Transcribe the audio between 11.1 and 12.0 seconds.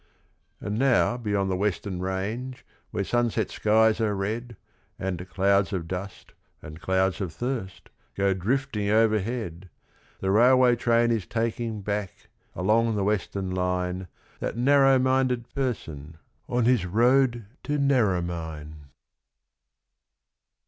is taking